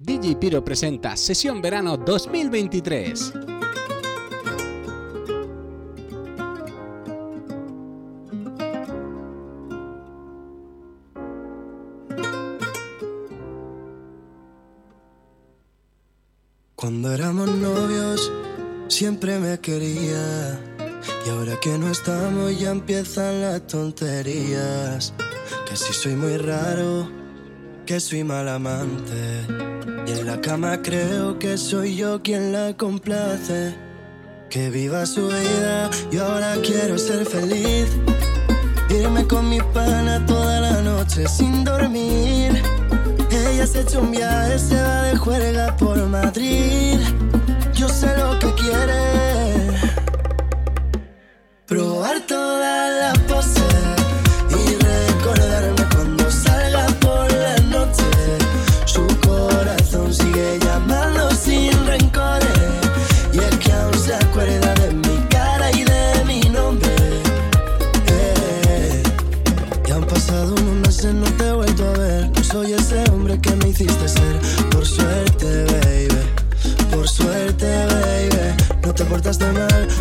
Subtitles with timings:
[0.00, 3.32] DJ Piro presenta Sesión Verano 2023.
[16.76, 18.32] Cuando éramos novios
[18.86, 20.60] siempre me quería
[21.26, 25.12] y ahora que no estamos ya empiezan las tonterías.
[25.68, 27.17] Que si soy muy raro
[27.88, 29.46] que soy mal amante.
[30.06, 33.74] Y en la cama creo que soy yo quien la complace.
[34.50, 37.88] Que viva su vida, yo ahora quiero ser feliz.
[38.90, 42.62] Irme con mi pana toda la noche sin dormir.
[43.30, 47.00] Ella se echa un viaje, se va de juerga por Madrid.
[47.72, 49.47] Yo sé lo que quiere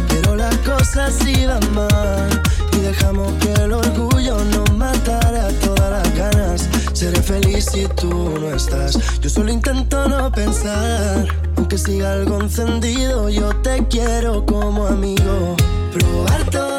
[0.10, 2.42] pero las cosas iban mal.
[2.74, 6.70] Y dejamos que el orgullo nos matara todas las ganas.
[6.94, 9.20] Seré feliz si tú no estás.
[9.20, 11.28] Yo solo intento no pensar.
[11.56, 15.56] Aunque siga algo encendido, yo te quiero como amigo.
[15.94, 16.77] Probar todo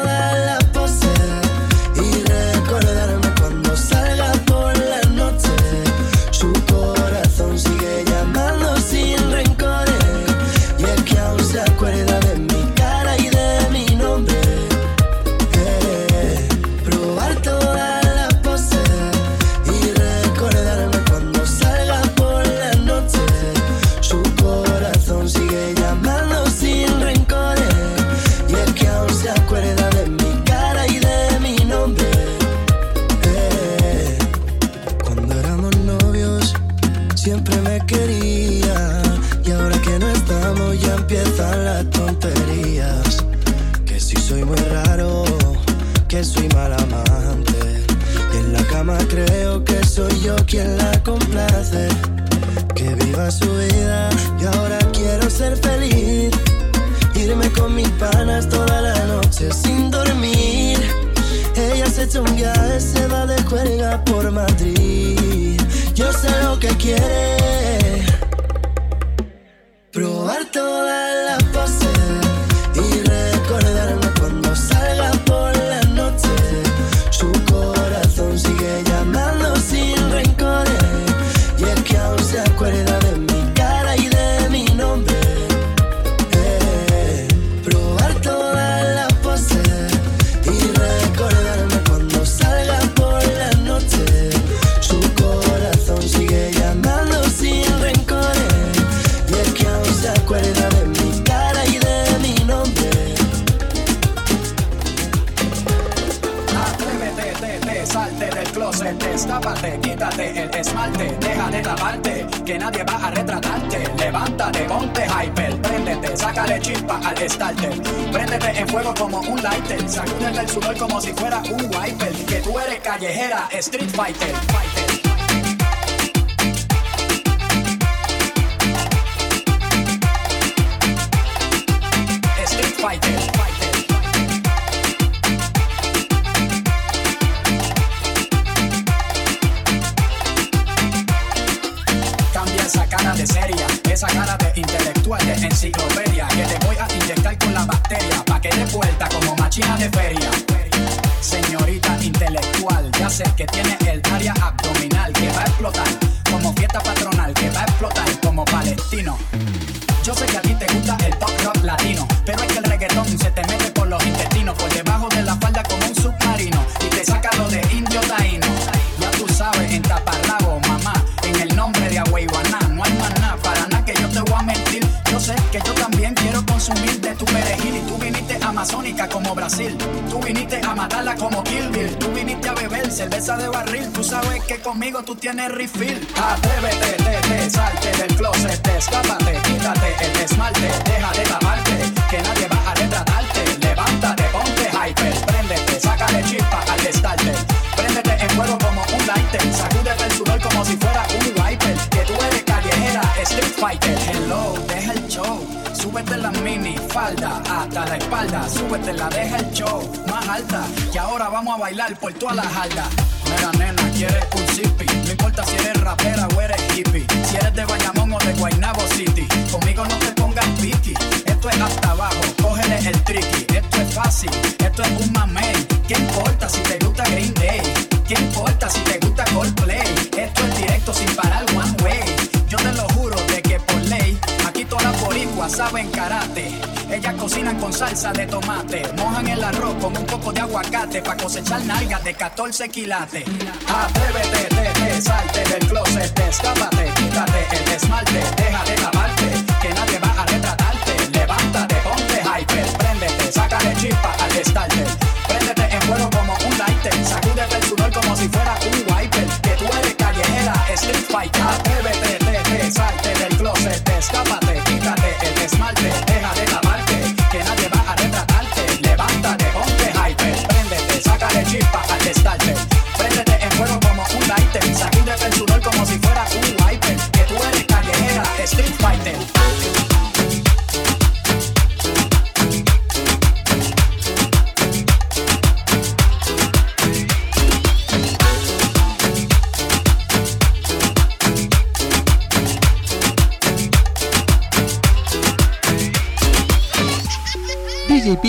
[237.57, 238.83] con salsa de tomate.
[238.97, 243.23] Mojan el arroz con un poco de aguacate para cosechar nalgas de 14 quilates.
[243.67, 248.98] Atrévete, te, te, salte del closet, destápate, quítate el esmalte, deja de tapar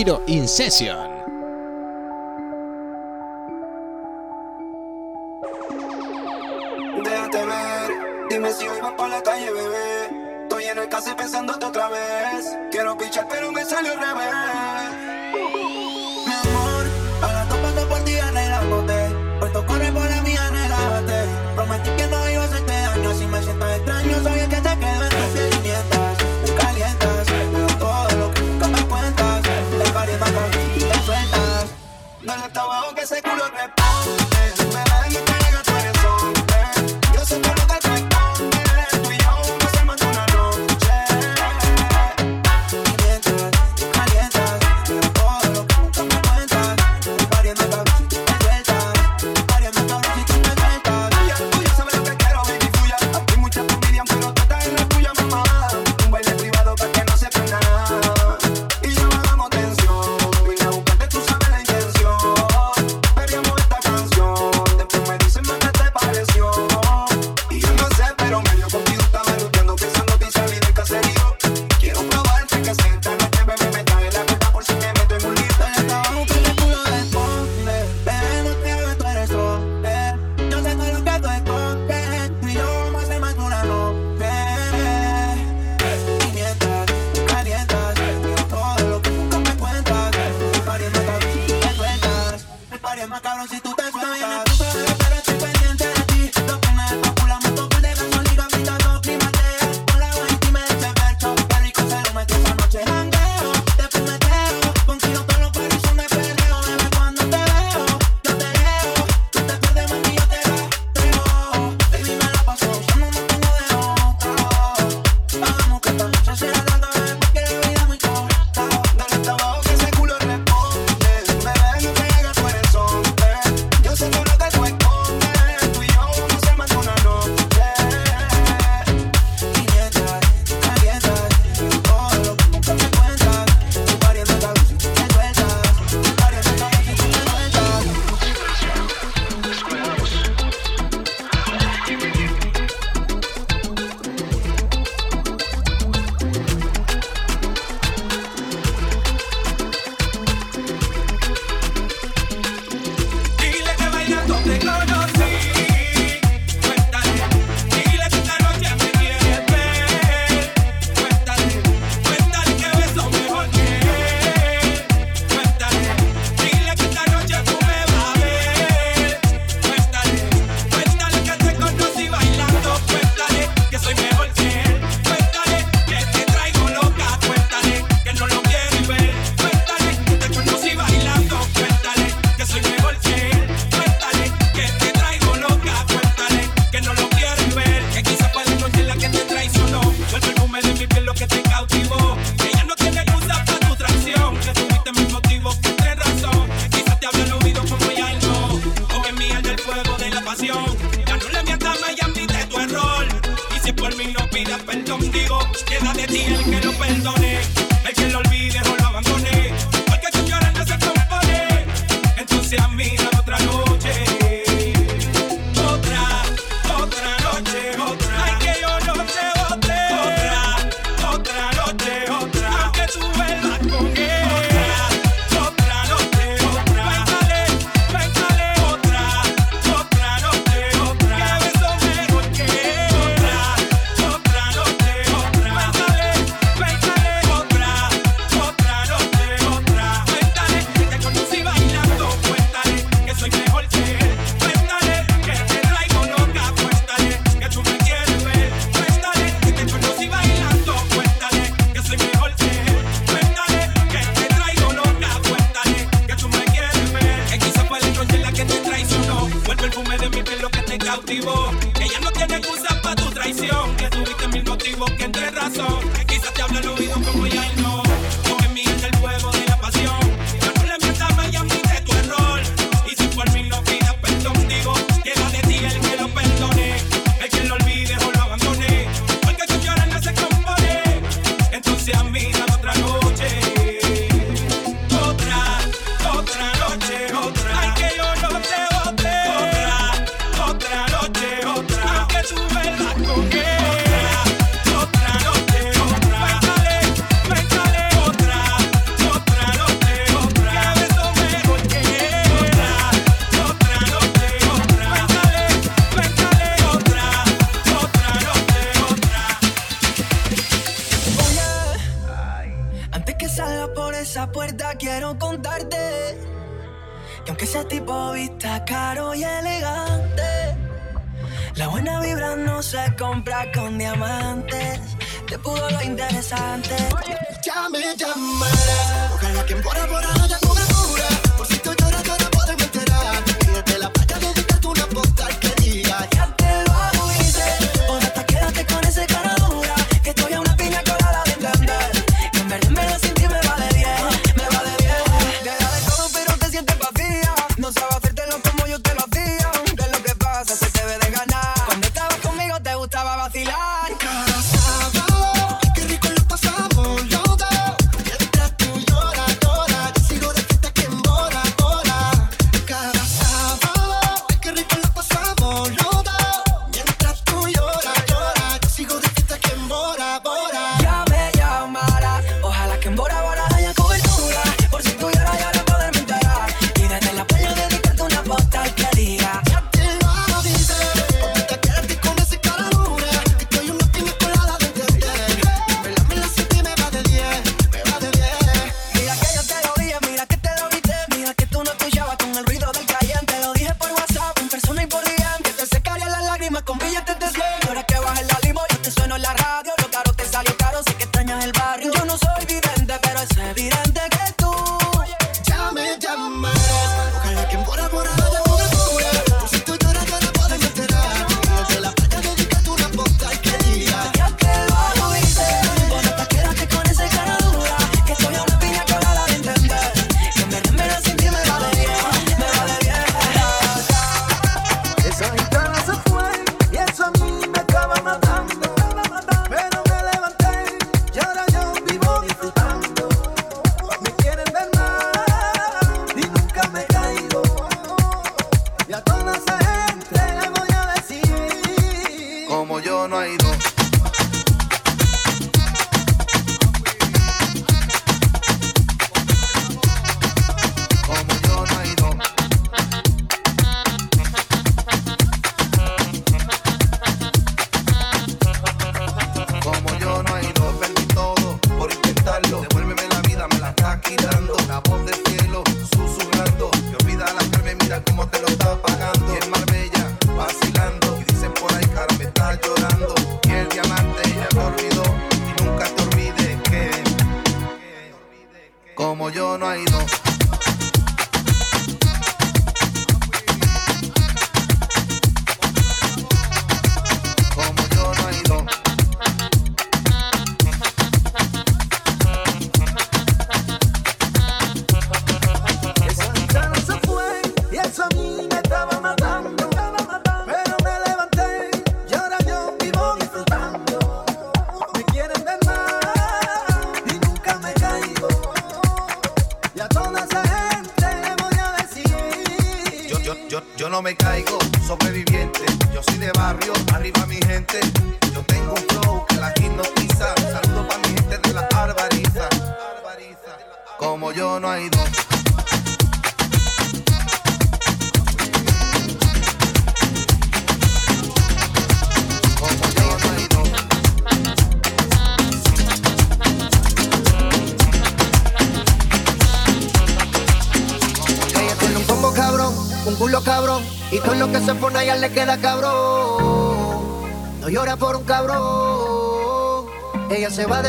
[0.00, 1.09] Vampiro In Session.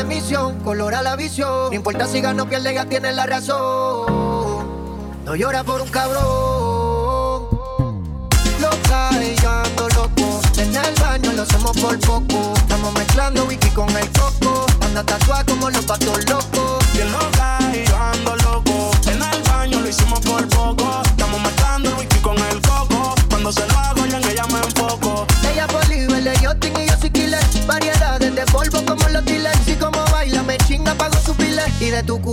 [0.02, 1.70] De misión, colora la visión.
[1.70, 4.06] No importa si gana o pierde, ella tiene la razón.
[5.24, 6.22] No llora por un cabrón.
[8.60, 9.62] Loca y yo
[9.96, 10.40] loco.
[10.56, 12.54] En el baño lo hacemos por poco.
[12.56, 14.66] Estamos mezclando whisky con el coco.
[14.80, 16.92] Anda tatuada como los patos locos.
[16.92, 18.41] Bien loca y yo loco.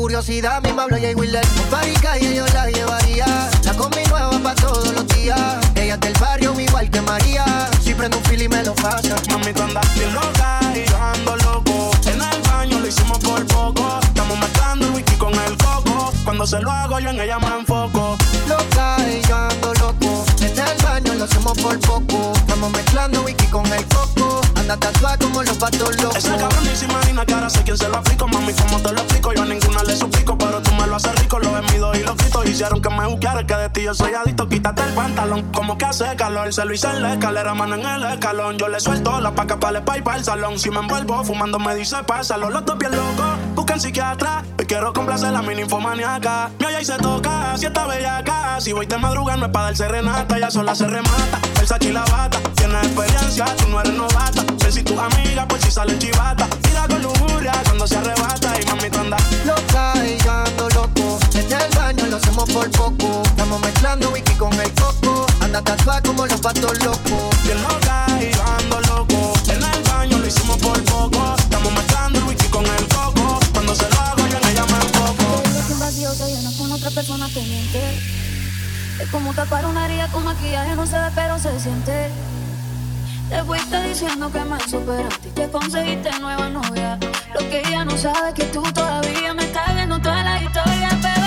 [0.10, 1.46] Curiosidad, mi hablo Jay Wheeler.
[1.70, 3.28] Marica y yo la llevaría.
[3.64, 5.40] La combi nueva pa' todos los días.
[5.76, 7.46] Ella es del barrio, igual que María.
[7.84, 9.16] Si prendo un fil y me lo pasa.
[9.30, 11.92] Mami, tú andas bien loca y yo ando loco.
[12.08, 14.00] En el baño lo hicimos por poco.
[14.02, 16.12] Estamos mezclando el whisky con el coco.
[16.24, 18.18] Cuando se lo hago yo en ella me enfoco.
[18.48, 20.26] Loca y yo ando loco.
[20.42, 22.34] En el baño lo hacemos por poco.
[22.36, 23.99] Estamos mezclando whisky con el coco.
[24.70, 26.16] Anda tatuada como los patos locos.
[26.18, 28.28] Esa cabrón ni se imagina que ahora sé quién se lo aplico.
[28.28, 29.34] Mami, ¿cómo te lo explico?
[29.34, 31.40] Yo a ninguna le suplico, pero tú me lo haces rico.
[31.40, 32.44] Lo mido y lo quito.
[32.44, 34.48] Hicieron que me buscara, que de ti yo soy adicto.
[34.48, 36.54] Quítate el pantalón, como que hace calor.
[36.54, 38.60] Se lo hice en la escalera, mano en el escalón.
[38.60, 40.60] Yo le suelto la paca para el pay para el salón.
[40.60, 42.52] Si me envuelvo fumando, me dice pásalo.
[42.52, 44.44] Los dos bien locos, buscan psiquiatra.
[44.58, 46.50] Hoy quiero complacer a mi ninfomaniaca.
[46.60, 48.60] Mi olla y se toca, si está bellaca.
[48.60, 50.40] Si voy de madrugada no es para dar serenata.
[50.40, 52.40] Ya sola se remata, el y la bata.
[52.56, 54.44] Tienes experiencia, tú no eres novata.
[54.60, 56.48] Sé si tu amiga, pues si sale chivata.
[56.64, 58.60] Tira con lujuria cuando se arrebata.
[58.60, 61.20] Y mami, tú andas loca y yo loco.
[61.36, 63.22] En el baño lo hacemos por poco.
[63.24, 65.28] Estamos mezclando whisky con el coco.
[65.42, 67.44] Anda tatuada como los patos locos.
[67.44, 69.34] bien loca y yo loco.
[69.48, 71.36] En el baño lo hicimos por poco.
[71.38, 72.89] Estamos mezclando el con el
[76.10, 77.80] Con otra persona miente.
[79.00, 82.10] Es como tapar una herida con maquillaje, no se ve, pero se siente.
[83.30, 86.98] Te fuiste diciendo que me superaste y que conseguiste nueva novia.
[87.36, 90.90] Lo que ella no sabe es que tú todavía me estás viendo toda la historia,
[91.00, 91.19] bebé,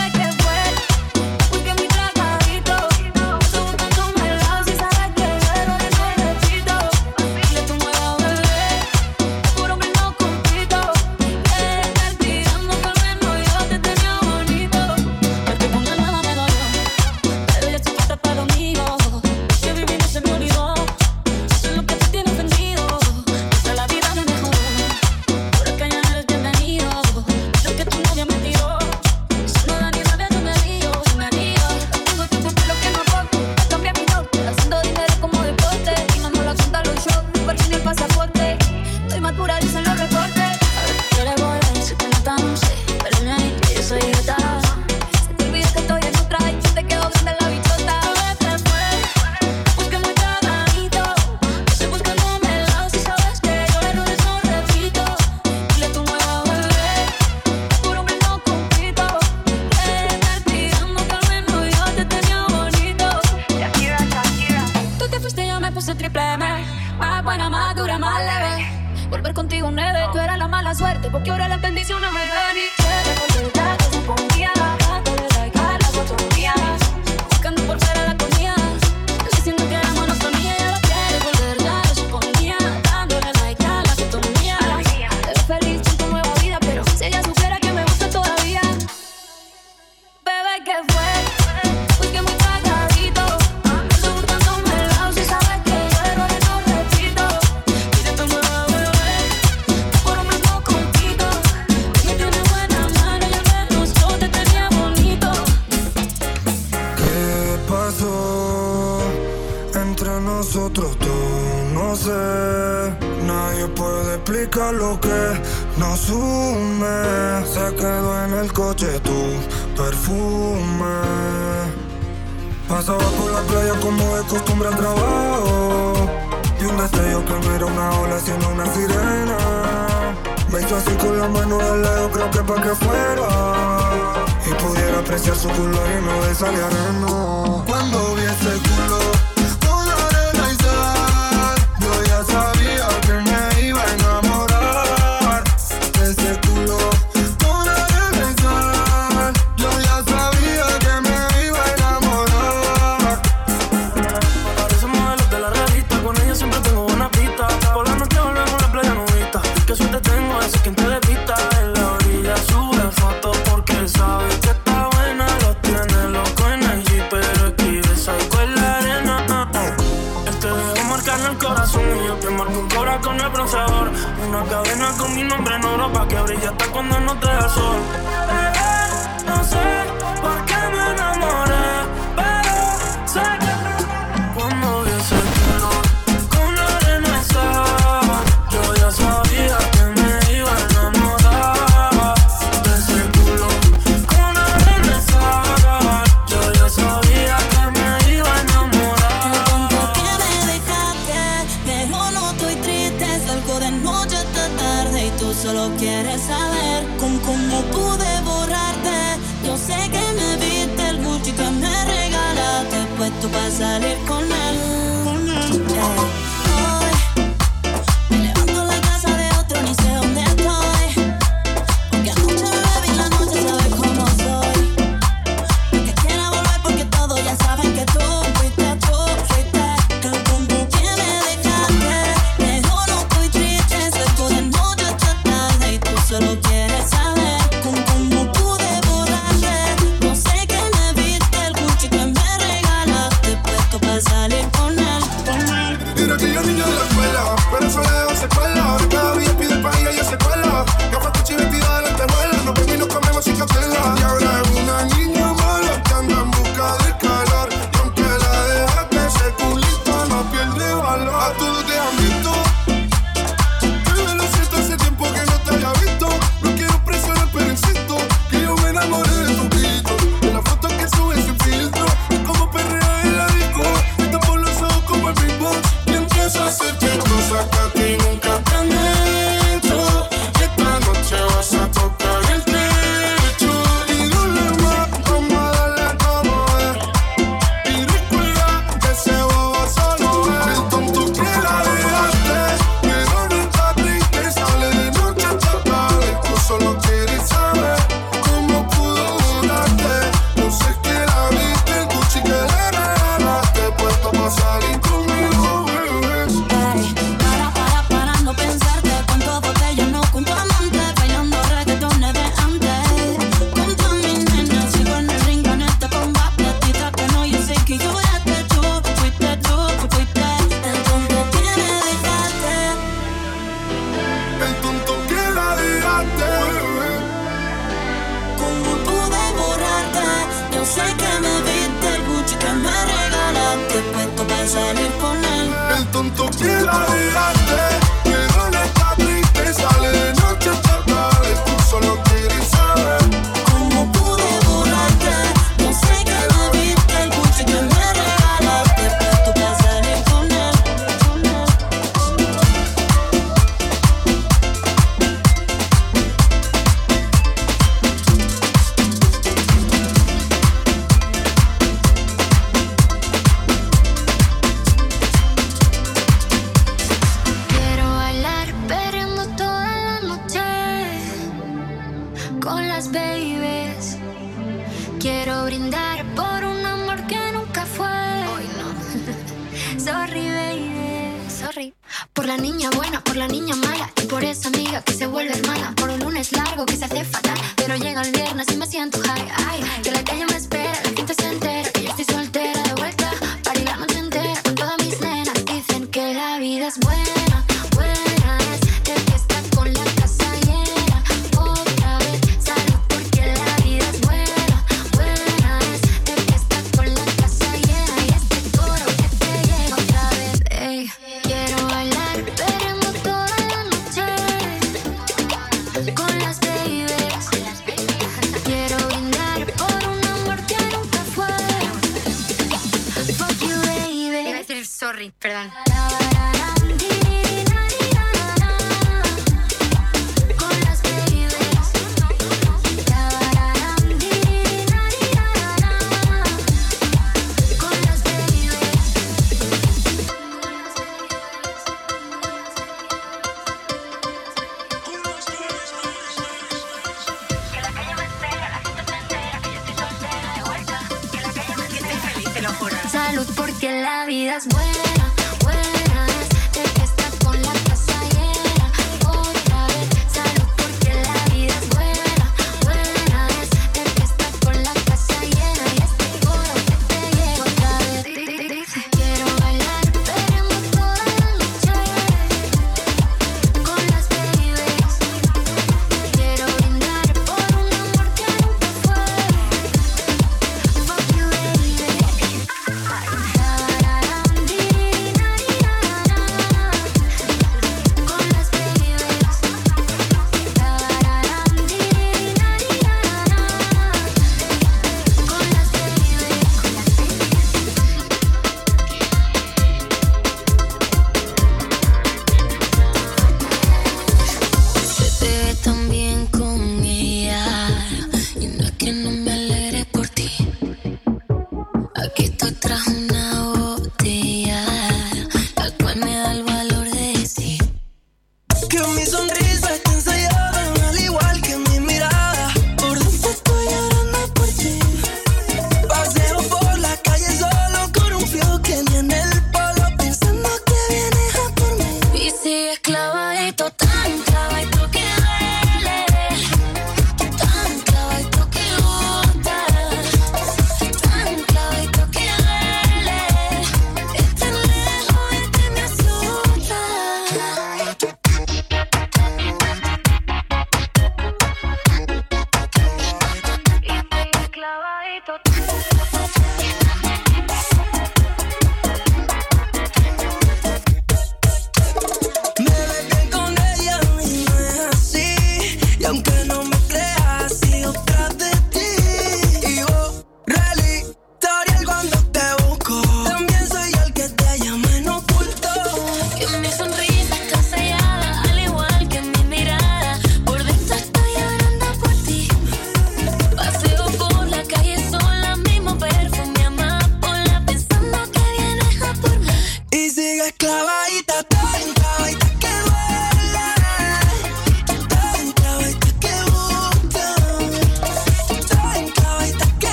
[382.12, 385.33] Por la niña buena, por la niña mala y por esa amiga que se vuelve
[385.33, 385.75] hermana.
[385.77, 389.01] Por un lunes largo que se hace fatal, pero llega el viernes y me siento
[389.01, 389.29] high.
[389.48, 392.71] Ay, que la calle me espera, la gente se entera que estoy soltera.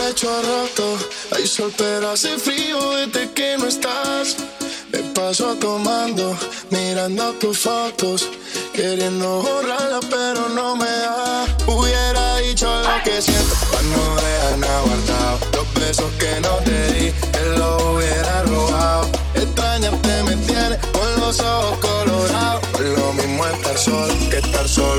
[0.00, 0.86] pecho a rato.
[1.32, 4.36] Hay sol, pero hace frío desde que no estás.
[4.92, 6.36] Me paso tomando,
[6.70, 8.28] mirando tus fotos.
[8.72, 11.46] Queriendo borrarla, pero no me da.
[11.66, 15.38] Hubiera dicho lo que siento, pa' no dejar nada guardado.
[15.56, 19.08] Los besos que no te di, te los hubiera robado.
[19.34, 22.62] Extrañarte me tiene con los ojos colorados.
[22.96, 24.89] Lo mismo estar solo que estar solo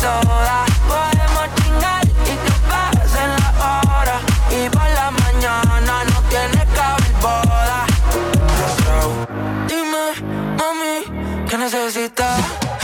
[0.00, 0.64] toda.
[0.88, 4.16] Podemos chingar y que pasen la hora.
[4.50, 7.78] Y por la mañana no tiene que haber boda.
[9.68, 10.06] Dime,
[10.58, 12.40] mami, ¿qué necesitas?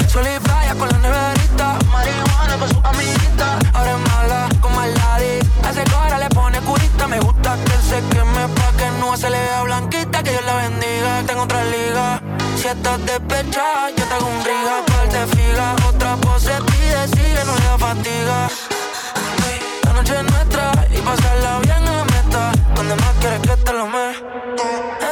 [0.08, 1.78] Sol y playa con la neverita.
[1.90, 3.58] Marihuana con su amiguita.
[3.72, 5.38] Ahora es mala con maladi.
[5.66, 7.06] Hace cora le pone curita.
[7.08, 10.22] Me gusta que se queme pa' que no se le vea blanquita.
[10.22, 11.22] Que Dios la bendiga.
[11.26, 12.23] Tengo otra liga
[12.64, 15.76] si estás despechada, yo traigo un riga par de figa.
[15.86, 18.48] Otra pose pide, sigue, no le fatiga.
[19.84, 22.52] La noche es nuestra y pasarla bien a meta.
[22.74, 25.03] Donde más quieres que te lo meta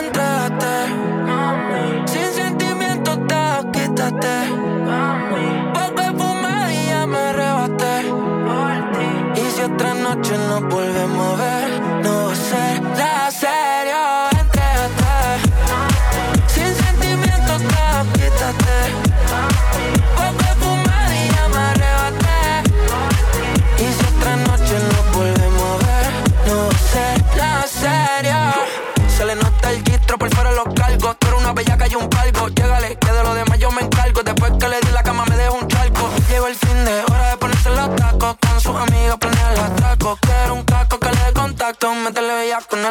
[42.69, 42.91] con la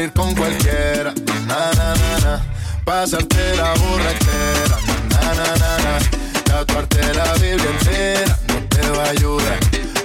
[0.00, 1.12] Salir con cualquiera,
[1.46, 2.44] na na na na.
[2.84, 4.76] Pasarte la borrachera,
[5.10, 5.98] na na na na.
[6.44, 9.58] Tatuarte la Biblia entera no te va a ayudar.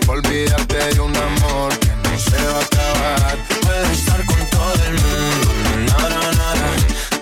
[0.07, 3.37] Olvidarte de un amor que no se va a acabar.
[3.61, 5.49] Puedes estar con todo el mundo,
[5.87, 6.69] na na na na.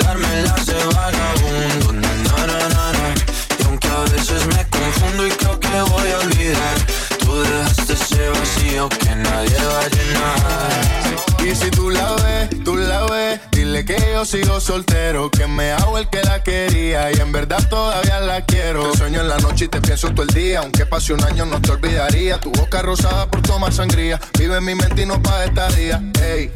[0.03, 3.13] Darme las de vagabundo, na na na na.
[3.59, 6.78] Y aunque a veces me confundo y creo que voy a olvidar,
[7.19, 11.32] tú dejaste ese vacío que nadie va a llenar.
[11.43, 15.71] Y si tú la ves, tú la ves, dile que yo sigo soltero, que me
[15.71, 18.91] hago el que la quería y en verdad todavía la quiero.
[18.91, 21.45] Te sueño en la noche y te pienso todo el día, aunque pase un año
[21.45, 22.39] no te olvidaría.
[22.39, 26.01] Tu boca rosada por tomar sangría, vive mi mente y no pa' esta día.
[26.21, 26.49] Ey,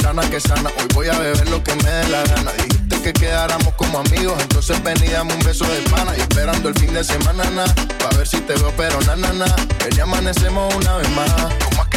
[0.00, 2.52] sana que sana, hoy voy a beber lo que me dé la gana.
[2.52, 6.68] Dijiste que quedáramos como amigos, entonces ven y dame un beso de pana y esperando
[6.68, 7.64] el fin de semana, na,
[7.98, 9.46] pa' ver si te veo, pero na, na, na.
[9.80, 11.28] Ven y amanecemos una vez más,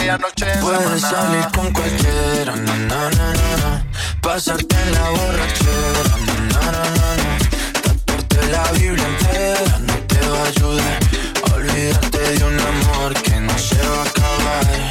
[0.02, 3.86] aquella noche en Puedes salir con cualquiera, na na na na na.
[4.22, 7.38] Pasarte en la borrachera, na na na na.
[7.82, 10.99] Tatuarte la Biblia entera no te va a ayudar.
[11.43, 14.90] a Olvidarte de un amor que no se va a acabar.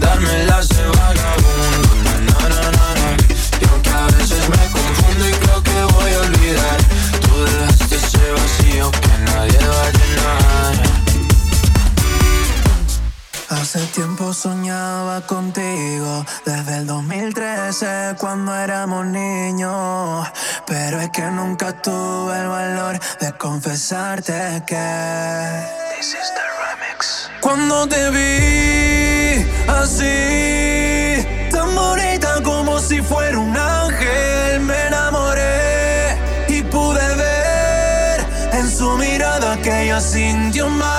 [0.00, 3.16] Darme las de vagabundo, na na na na.
[3.60, 6.78] Y aunque a veces me confundo y creo que voy a olvidar,
[7.20, 10.98] tú dejaste ese vacío que nadie va a llenar.
[13.50, 20.26] Hace tiempo soñaba contigo, desde el 2013 cuando éramos niños.
[20.66, 25.64] Pero es que nunca tuve el valor de confesarte que.
[25.96, 27.30] This is the remix.
[27.40, 28.77] Cuando te vi
[29.68, 36.16] así, tan bonita como si fuera un ángel, me enamoré
[36.48, 40.97] y pude ver en su mirada que ella sintió mamá.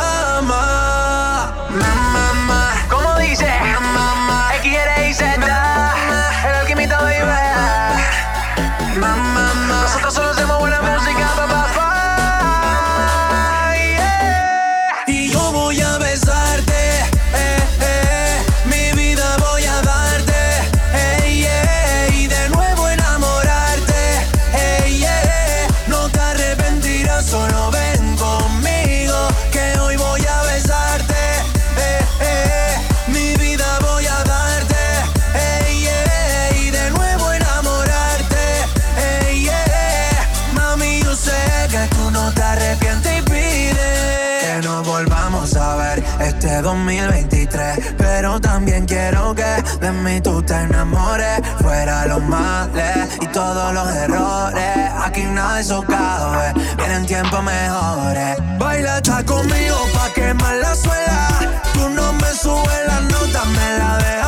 [57.24, 58.38] mejores.
[58.38, 58.58] Eh.
[58.58, 61.28] Baila está conmigo pa' quemar la suela.
[61.74, 64.19] Tú no me subes la nota, me la dejas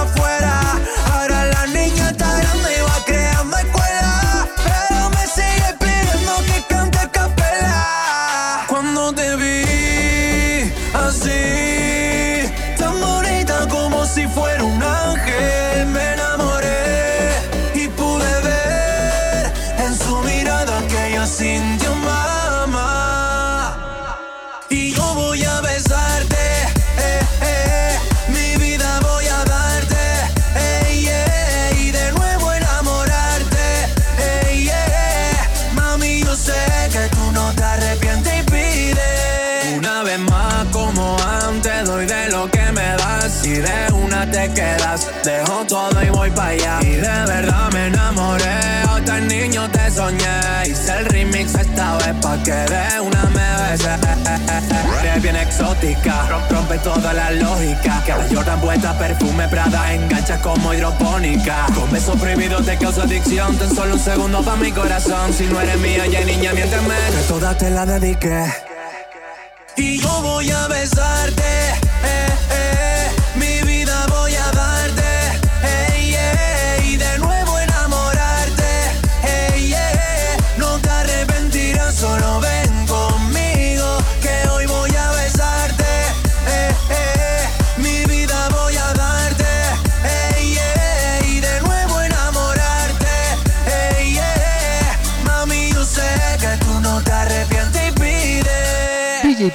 [45.24, 46.80] Dejo todo y voy para allá.
[46.82, 48.60] Y de verdad me enamoré.
[48.90, 50.40] Hasta el niño te soñé.
[50.66, 53.90] Hice el remix esta vez pa' que de una me besé.
[55.02, 56.28] Eres bien exótica.
[56.50, 58.04] Rompe toda la lógica.
[58.06, 59.94] Cabello tan vuelta, perfume Prada.
[59.94, 61.68] Engancha como hidropónica.
[61.76, 63.56] Con besos prohibidos te causa adicción.
[63.58, 65.34] Ten solo un segundo pa' mi corazón.
[65.34, 66.96] Si no eres mía, ya niña, miénteme.
[67.12, 68.46] Que toda te la dediqué.
[69.78, 71.81] Y yo voy a besarte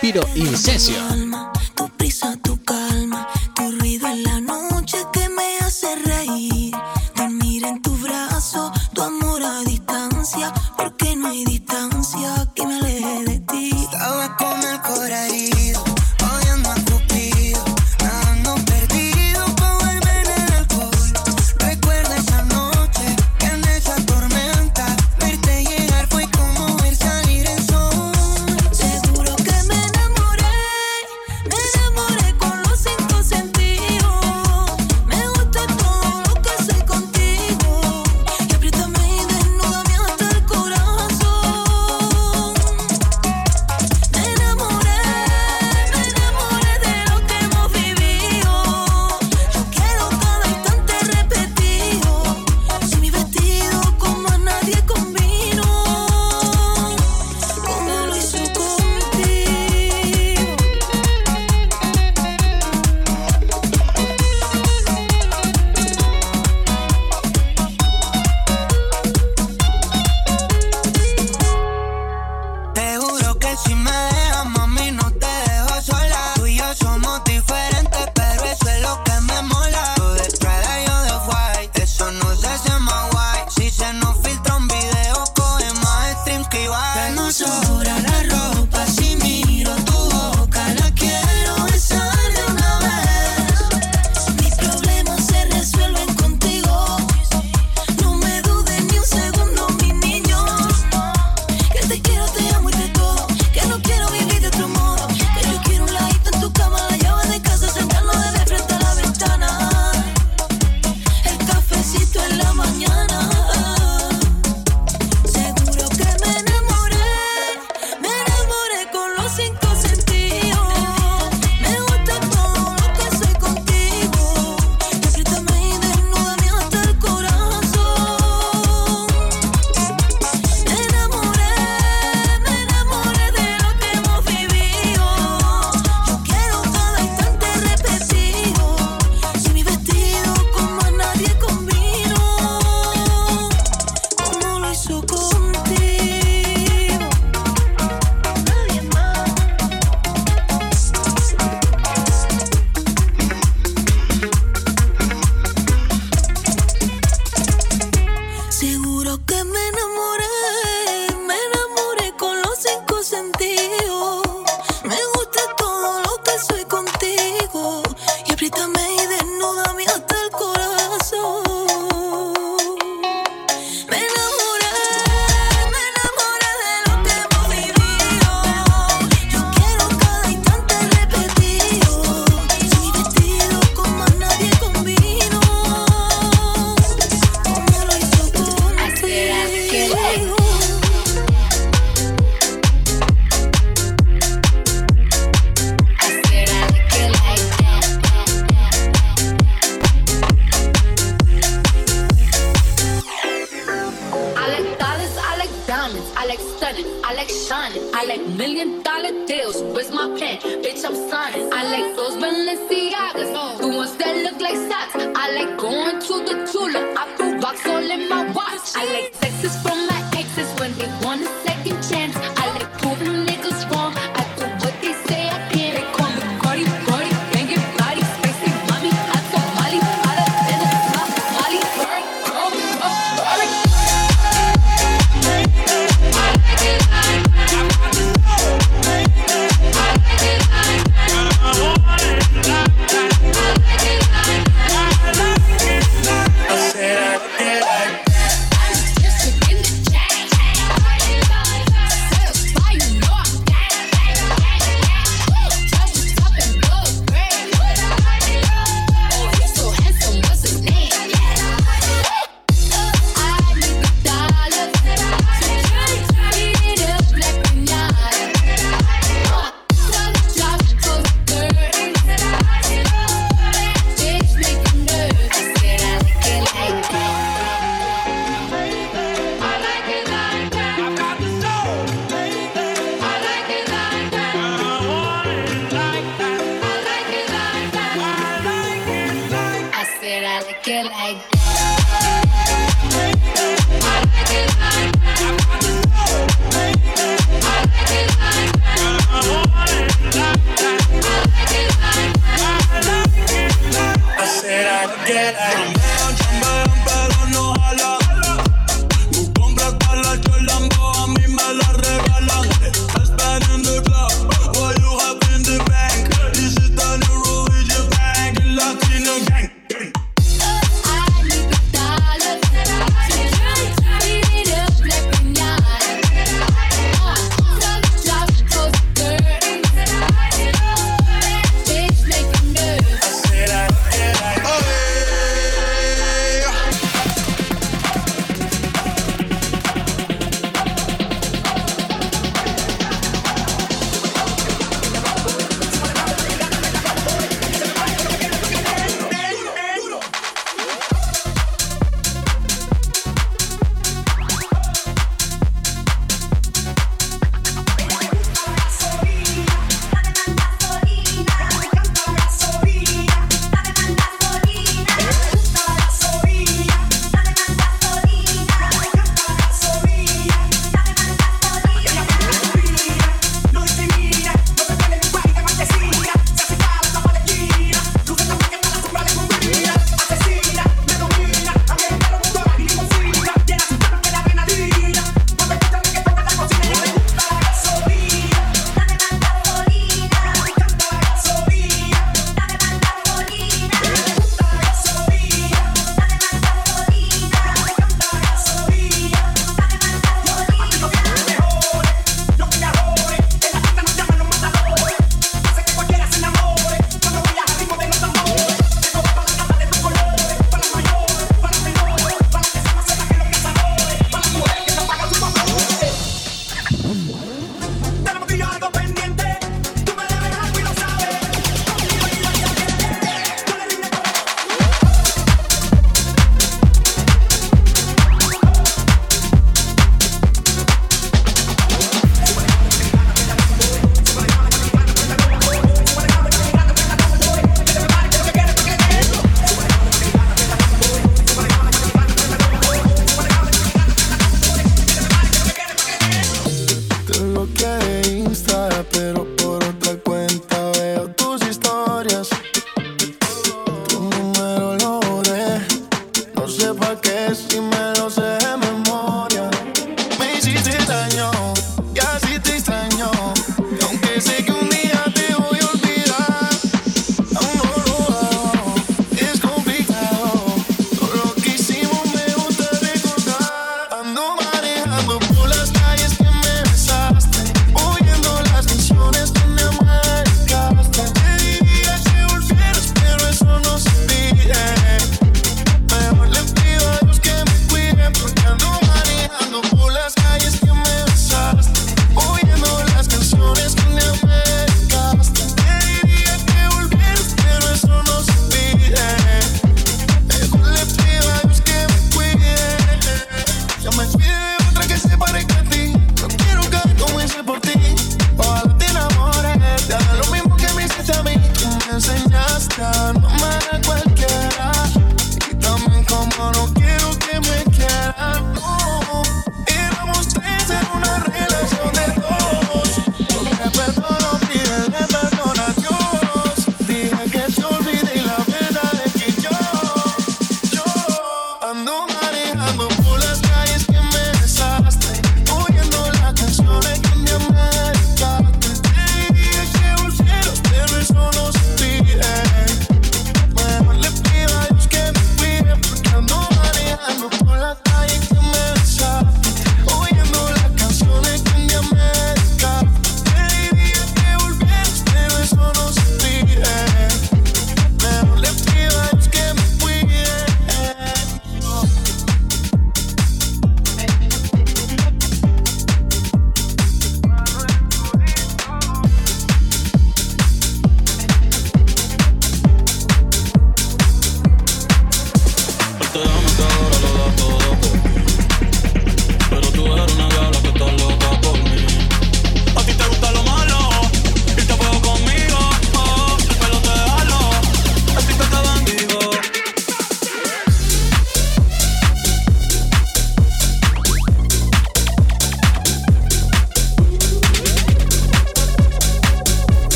[0.00, 1.05] Piro Incesio.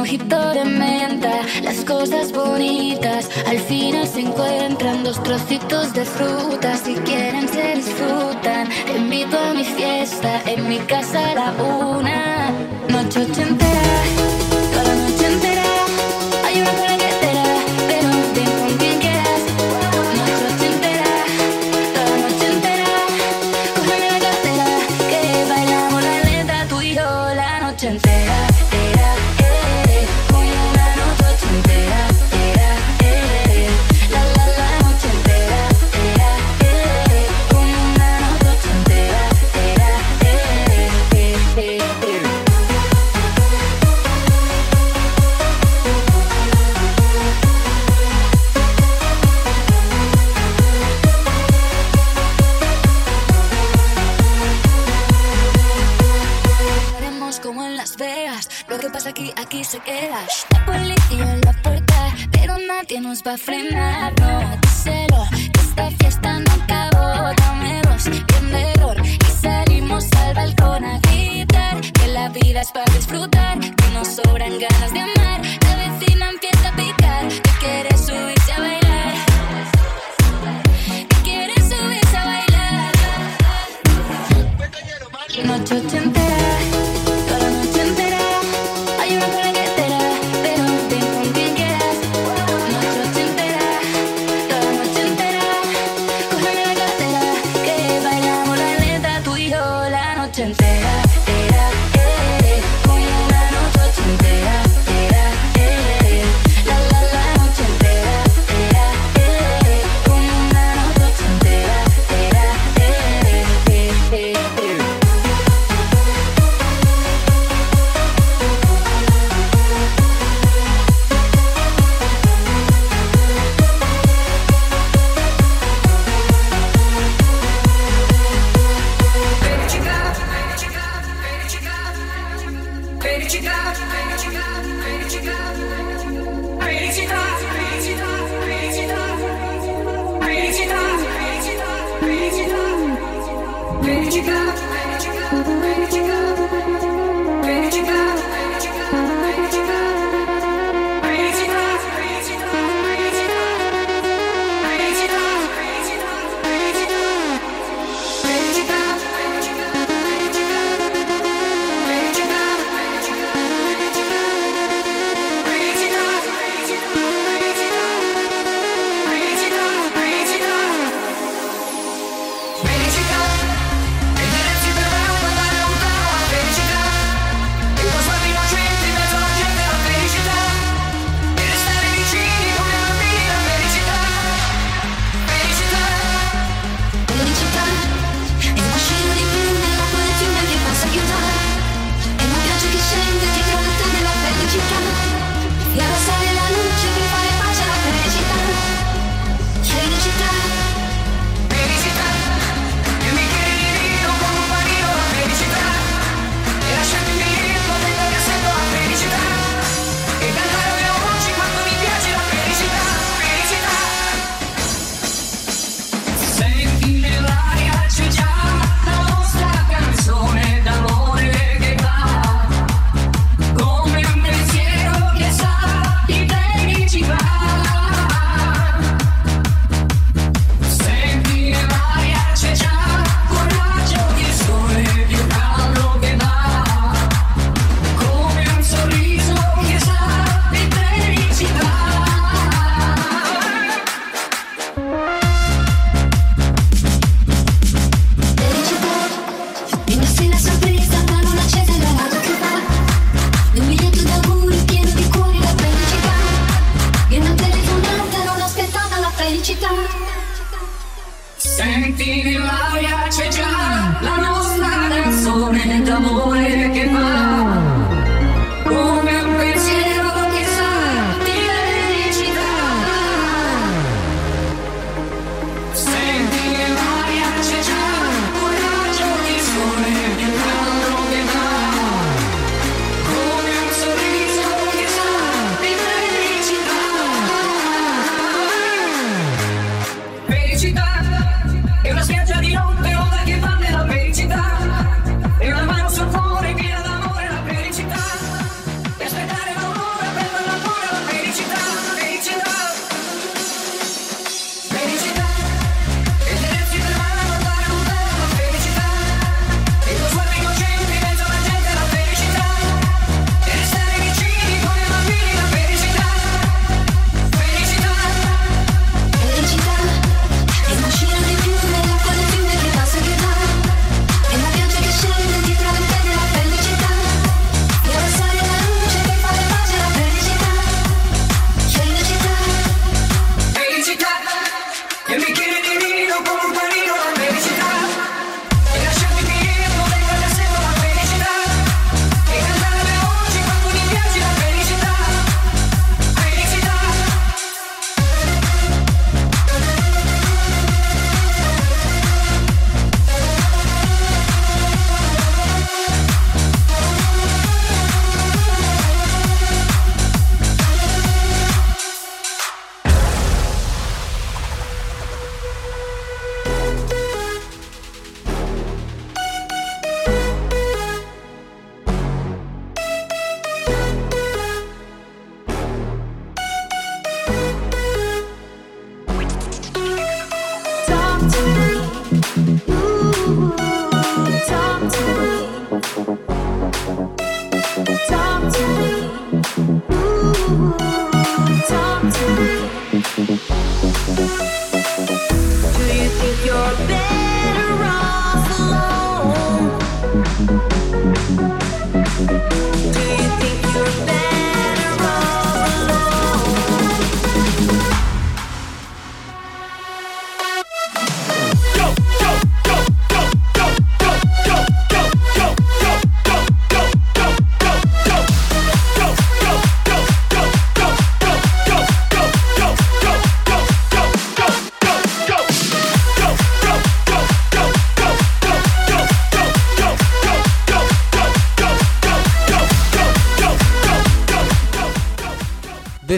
[0.00, 6.94] mojito de menta, las cosas bonitas al final se encuentran dos trocitos de fruta, si
[6.94, 8.66] quieren se disfrutan.
[8.86, 12.50] Te invito a mi fiesta, en mi casa a la una,
[12.88, 14.29] noche ochentera.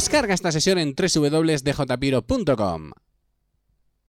[0.03, 2.91] Descarga esta sesión en www.djpiro.com.